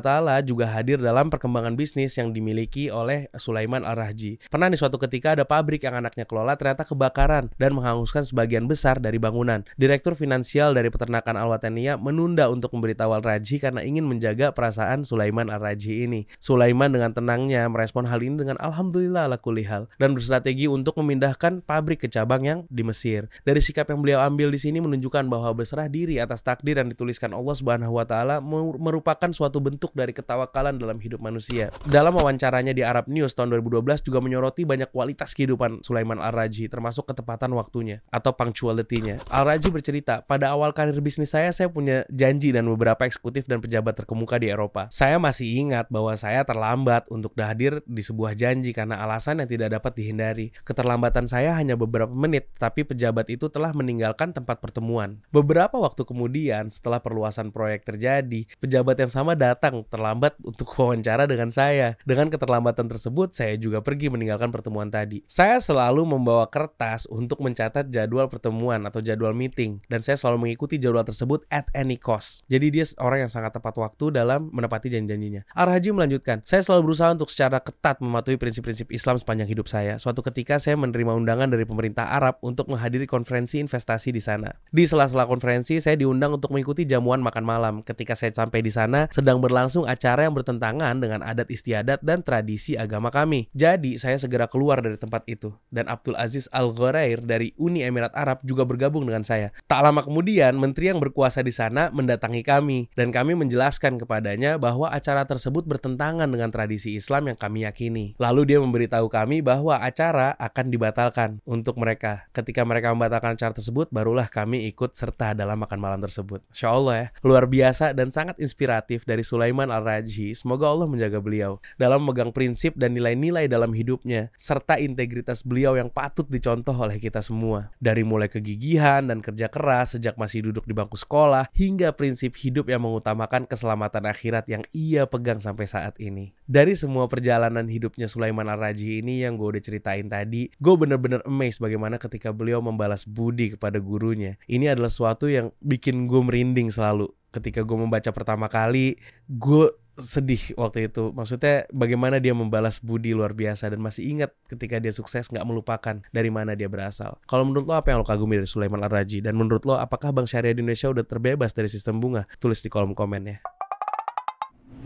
juga 0.45 0.69
hadir 0.69 1.01
dalam 1.01 1.33
perkembangan 1.33 1.73
bisnis 1.73 2.13
yang 2.15 2.29
dimiliki 2.31 2.76
oleh 2.93 3.33
Sulaiman 3.33 3.81
Ar-Rahji. 3.81 4.37
Pernah 4.53 4.69
di 4.69 4.77
suatu 4.77 5.01
ketika 5.01 5.33
ada 5.33 5.41
pabrik 5.41 5.81
yang 5.81 5.97
anaknya 5.97 6.29
kelola 6.29 6.53
ternyata 6.53 6.85
kebakaran 6.85 7.49
dan 7.57 7.73
menghanguskan 7.73 8.21
sebagian 8.21 8.69
besar 8.69 9.01
dari 9.01 9.17
bangunan. 9.17 9.65
Direktur 9.81 10.13
finansial 10.13 10.77
dari 10.77 10.93
peternakan 10.93 11.33
Al-Watania 11.33 11.97
menunda 11.97 12.45
untuk 12.53 12.77
memberitahu 12.77 13.17
Al-Raji 13.17 13.57
karena 13.57 13.81
ingin 13.81 14.05
menjaga 14.05 14.53
perasaan 14.53 15.01
Sulaiman 15.01 15.49
Ar-Raji 15.49 16.05
ini. 16.05 16.29
Sulaiman 16.37 16.93
dengan 16.93 17.17
tenangnya 17.17 17.65
merespon 17.65 18.05
hal 18.05 18.21
ini 18.21 18.37
dengan 18.37 18.61
Alhamdulillah 18.61 19.25
ala 19.25 19.41
kulli 19.41 19.65
hal 19.65 19.89
dan 19.97 20.13
berstrategi 20.13 20.69
untuk 20.69 20.99
memindahkan 21.01 21.65
pabrik 21.65 22.05
ke 22.05 22.07
cabang 22.11 22.45
yang 22.45 22.59
di 22.69 22.85
Mesir. 22.85 23.31
Dari 23.41 23.63
sikap 23.63 23.89
yang 23.89 24.03
beliau 24.03 24.21
ambil 24.21 24.51
di 24.51 24.59
sini 24.59 24.83
menunjukkan 24.83 25.25
bahwa 25.31 25.55
berserah 25.55 25.87
diri 25.87 26.19
atas 26.19 26.43
takdir 26.43 26.77
yang 26.77 26.91
dituliskan 26.91 27.31
Allah 27.31 27.55
Subhanahu 27.55 27.95
wa 27.95 28.05
taala 28.05 28.43
merupakan 28.77 29.31
suatu 29.31 29.63
bentuk 29.63 29.95
dari 29.95 30.11
ketawakalan 30.11 30.75
dalam 30.75 30.99
hidup 30.99 31.23
manusia. 31.23 31.71
Dalam 31.87 32.17
wawancaranya 32.19 32.66
di 32.71 32.83
Arab 32.83 33.11
News 33.11 33.35
tahun 33.35 33.51
2012 33.59 34.07
juga 34.07 34.19
menyoroti 34.23 34.63
banyak 34.63 34.91
kualitas 34.91 35.35
kehidupan 35.35 35.83
Sulaiman 35.83 36.19
Al-Raji 36.19 36.67
termasuk 36.67 37.07
ketepatan 37.07 37.51
waktunya 37.55 38.03
atau 38.11 38.33
punctuality-nya. 38.33 39.23
Al-Raji 39.27 39.69
bercerita, 39.71 40.23
pada 40.23 40.55
awal 40.55 40.71
karir 40.71 40.97
bisnis 40.99 41.31
saya 41.35 41.51
saya 41.51 41.67
punya 41.67 42.07
janji 42.09 42.51
dan 42.55 42.65
beberapa 42.67 43.03
eksekutif 43.03 43.45
dan 43.45 43.59
pejabat 43.59 43.97
terkemuka 44.03 44.39
di 44.41 44.51
Eropa. 44.51 44.87
Saya 44.89 45.21
masih 45.21 45.47
ingat 45.67 45.87
bahwa 45.91 46.15
saya 46.17 46.43
terlambat 46.47 47.07
untuk 47.11 47.35
hadir 47.37 47.79
di 47.85 48.01
sebuah 48.01 48.33
janji 48.33 48.73
karena 48.73 48.99
alasan 49.03 49.43
yang 49.43 49.49
tidak 49.49 49.77
dapat 49.77 49.93
dihindari. 49.95 50.51
Keterlambatan 50.65 51.29
saya 51.29 51.53
hanya 51.55 51.77
beberapa 51.77 52.11
menit, 52.11 52.49
tapi 52.57 52.83
pejabat 52.83 53.29
itu 53.31 53.47
telah 53.47 53.71
meninggalkan 53.71 54.33
tempat 54.33 54.59
pertemuan. 54.59 55.21
Beberapa 55.29 55.77
waktu 55.77 56.03
kemudian, 56.03 56.67
setelah 56.71 56.99
perluasan 56.99 57.53
proyek 57.53 57.85
terjadi, 57.85 58.49
pejabat 58.57 58.97
yang 58.99 59.11
sama 59.11 59.33
datang 59.37 59.85
terlambat 59.87 60.35
untuk 60.41 60.69
wawancara 60.75 61.25
dengan 61.29 61.49
saya. 61.53 61.95
Dengan 62.03 62.27
keterlambatan 62.27 62.56
tersebut, 62.65 63.35
saya 63.35 63.59
juga 63.59 63.83
pergi 63.83 64.07
meninggalkan 64.07 64.49
pertemuan 64.49 64.87
tadi. 64.87 65.21
Saya 65.27 65.59
selalu 65.59 66.07
membawa 66.07 66.47
kertas 66.47 67.09
untuk 67.09 67.43
mencatat 67.43 67.91
jadwal 67.91 68.31
pertemuan 68.31 68.81
atau 68.87 69.03
jadwal 69.03 69.35
meeting, 69.35 69.83
dan 69.91 69.99
saya 70.05 70.15
selalu 70.15 70.47
mengikuti 70.47 70.79
jadwal 70.79 71.03
tersebut 71.03 71.43
at 71.51 71.67
any 71.73 71.99
cost. 71.99 72.45
Jadi 72.47 72.69
dia 72.71 72.85
orang 73.01 73.27
yang 73.27 73.31
sangat 73.31 73.57
tepat 73.57 73.75
waktu 73.75 74.15
dalam 74.15 74.53
menepati 74.53 74.87
janji-janjinya. 74.93 75.49
Ar-Haji 75.51 75.89
melanjutkan, 75.91 76.45
saya 76.45 76.61
selalu 76.63 76.93
berusaha 76.93 77.09
untuk 77.11 77.27
secara 77.27 77.59
ketat 77.59 77.99
mematuhi 77.99 78.39
prinsip-prinsip 78.39 78.87
Islam 78.93 79.19
sepanjang 79.19 79.49
hidup 79.49 79.67
saya. 79.67 79.99
Suatu 79.99 80.23
ketika 80.23 80.61
saya 80.61 80.77
menerima 80.79 81.17
undangan 81.17 81.49
dari 81.51 81.67
pemerintah 81.67 82.13
Arab 82.13 82.39
untuk 82.39 82.69
menghadiri 82.71 83.09
konferensi 83.09 83.59
investasi 83.59 84.13
di 84.13 84.21
sana. 84.23 84.53
Di 84.69 84.85
sela-sela 84.87 85.25
konferensi, 85.25 85.81
saya 85.83 85.97
diundang 85.99 86.37
untuk 86.37 86.53
mengikuti 86.53 86.85
jamuan 86.87 87.19
makan 87.19 87.43
malam. 87.43 87.73
Ketika 87.83 88.13
saya 88.13 88.31
sampai 88.31 88.61
di 88.63 88.71
sana, 88.71 89.09
sedang 89.09 89.41
berlangsung 89.41 89.89
acara 89.89 90.29
yang 90.29 90.37
bertentangan 90.37 91.01
dengan 91.01 91.25
adat 91.25 91.49
istiadat 91.49 91.99
dan 92.05 92.21
tradisi 92.21 92.36
agama 92.75 93.09
kami. 93.13 93.47
Jadi, 93.55 93.95
saya 93.95 94.19
segera 94.19 94.49
keluar 94.51 94.83
dari 94.83 94.99
tempat 94.99 95.23
itu. 95.25 95.55
Dan 95.71 95.87
Abdul 95.87 96.19
Aziz 96.19 96.51
Al-Ghurair 96.51 97.23
dari 97.23 97.55
Uni 97.55 97.85
Emirat 97.85 98.11
Arab 98.13 98.43
juga 98.43 98.67
bergabung 98.67 99.07
dengan 99.07 99.23
saya. 99.23 99.55
Tak 99.65 99.79
lama 99.81 100.03
kemudian, 100.03 100.57
menteri 100.57 100.91
yang 100.91 100.99
berkuasa 100.99 101.39
di 101.41 101.53
sana 101.55 101.89
mendatangi 101.93 102.43
kami. 102.43 102.91
Dan 102.93 103.13
kami 103.15 103.37
menjelaskan 103.37 104.01
kepadanya 104.01 104.57
bahwa 104.59 104.91
acara 104.91 105.23
tersebut 105.23 105.63
bertentangan 105.63 106.27
dengan 106.27 106.49
tradisi 106.49 106.97
Islam 106.97 107.31
yang 107.31 107.37
kami 107.37 107.63
yakini. 107.63 108.17
Lalu 108.17 108.55
dia 108.55 108.59
memberitahu 108.59 109.07
kami 109.07 109.39
bahwa 109.45 109.79
acara 109.79 110.33
akan 110.35 110.65
dibatalkan 110.73 111.29
untuk 111.45 111.77
mereka. 111.77 112.25
Ketika 112.33 112.65
mereka 112.65 112.91
membatalkan 112.91 113.37
acara 113.37 113.53
tersebut, 113.53 113.87
barulah 113.93 114.27
kami 114.27 114.67
ikut 114.71 114.97
serta 114.97 115.37
dalam 115.37 115.61
makan 115.61 115.79
malam 115.79 115.99
tersebut. 116.01 116.41
Insya 116.51 116.73
Allah 116.73 116.95
ya, 116.97 117.07
luar 117.21 117.45
biasa 117.45 117.93
dan 117.93 118.09
sangat 118.09 118.35
inspiratif 118.41 119.05
dari 119.05 119.21
Sulaiman 119.21 119.69
Al-Rajhi. 119.69 120.33
Semoga 120.33 120.67
Allah 120.67 120.87
menjaga 120.89 121.21
beliau 121.21 121.61
dalam 121.77 122.03
memegang 122.03 122.26
prinsip 122.31 122.75
dan 122.79 122.95
nilai-nilai 122.95 123.45
dalam 123.51 123.75
hidupnya, 123.75 124.29
serta 124.35 124.79
integritas 124.79 125.43
beliau 125.43 125.75
yang 125.75 125.91
patut 125.91 126.27
dicontoh 126.27 126.73
oleh 126.73 126.99
kita 126.99 127.19
semua. 127.19 127.71
Dari 127.77 128.01
mulai 128.01 128.31
kegigihan 128.31 129.05
dan 129.05 129.19
kerja 129.19 129.51
keras 129.51 129.99
sejak 129.99 130.15
masih 130.15 130.49
duduk 130.49 130.67
di 130.67 130.73
bangku 130.73 130.95
sekolah, 130.95 131.51
hingga 131.53 131.93
prinsip 131.95 132.35
hidup 132.39 132.71
yang 132.71 132.83
mengutamakan 132.83 133.47
keselamatan 133.47 134.07
akhirat 134.07 134.47
yang 134.51 134.63
ia 134.71 135.07
pegang 135.07 135.39
sampai 135.43 135.65
saat 135.67 135.95
ini. 135.97 136.35
Dari 136.47 136.75
semua 136.79 137.05
perjalanan 137.11 137.67
hidupnya 137.67 138.07
Sulaiman 138.07 138.47
Al-Rajhi 138.47 139.03
ini 139.03 139.23
yang 139.25 139.35
gue 139.35 139.57
udah 139.57 139.63
ceritain 139.63 140.07
tadi, 140.07 140.47
gue 140.47 140.75
bener-bener 140.79 141.19
amazed 141.27 141.59
bagaimana 141.59 141.99
ketika 141.99 142.31
beliau 142.31 142.63
membalas 142.63 143.03
budi 143.03 143.55
kepada 143.55 143.77
gurunya. 143.83 144.39
Ini 144.47 144.75
adalah 144.75 144.91
sesuatu 144.91 145.27
yang 145.27 145.51
bikin 145.59 146.07
gue 146.07 146.21
merinding 146.23 146.71
selalu 146.71 147.11
ketika 147.27 147.61
gue 147.61 147.77
membaca 147.77 148.09
pertama 148.09 148.47
kali 148.47 148.97
gue 149.29 149.67
sedih 149.97 150.53
waktu 150.55 150.87
itu. 150.87 151.11
Maksudnya 151.11 151.65
bagaimana 151.73 152.21
dia 152.21 152.31
membalas 152.31 152.79
budi 152.79 153.11
luar 153.17 153.33
biasa 153.33 153.73
dan 153.73 153.81
masih 153.81 154.07
ingat 154.07 154.31
ketika 154.47 154.77
dia 154.77 154.93
sukses 154.93 155.27
nggak 155.27 155.43
melupakan 155.43 155.99
dari 156.13 156.29
mana 156.29 156.53
dia 156.53 156.69
berasal. 156.69 157.17
Kalau 157.25 157.43
menurut 157.43 157.65
lo 157.65 157.75
apa 157.75 157.91
yang 157.91 157.99
lo 158.01 158.07
kagumi 158.07 158.37
dari 158.39 158.49
Sulaiman 158.49 158.85
Ar-Raji 158.85 159.25
dan 159.25 159.35
menurut 159.35 159.65
lo 159.65 159.75
apakah 159.75 160.13
Bank 160.13 160.29
Syariah 160.29 160.53
di 160.53 160.61
Indonesia 160.63 160.87
udah 160.93 161.03
terbebas 161.03 161.51
dari 161.51 161.67
sistem 161.67 161.97
bunga? 161.97 162.29
Tulis 162.37 162.61
di 162.61 162.69
kolom 162.69 162.93
komen 162.93 163.23
ya 163.25 163.37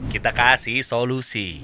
kita 0.10 0.34
kasih 0.34 0.82
solusi 0.82 1.62